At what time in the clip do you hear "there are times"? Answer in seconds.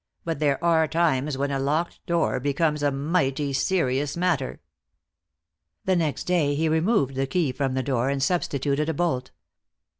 0.39-1.37